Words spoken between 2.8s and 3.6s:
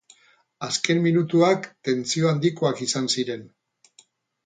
izan ziren.